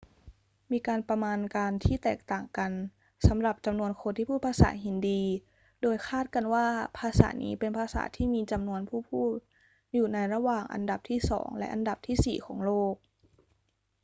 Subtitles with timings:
[0.71, 2.71] มีการประมาณการที่แตกต่างกัน
[3.27, 5.23] สำหรับจำนวนคนที่พูดภาษาฮินดี
[5.81, 6.65] โดยคาดกันว่า
[6.97, 9.35] ภาษานี้เป็นภาษาที่มีจำนวนผู้พูด
[9.93, 12.95] อยู่ในระหว่างอันดับที่สองและอันดับที่สี่ของโลก